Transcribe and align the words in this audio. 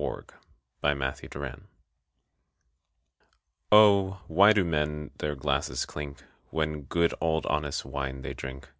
THE 0.00 0.24
FIVE 0.80 1.14
SENSES 1.30 1.60
Oh, 3.70 4.22
why 4.28 4.54
do 4.54 4.64
men 4.64 5.10
their 5.18 5.34
glasses 5.34 5.84
clink 5.84 6.24
When 6.48 6.84
good 6.84 7.12
old 7.20 7.44
honest 7.44 7.84
wine 7.84 8.22
they 8.22 8.32
drink? 8.32 8.70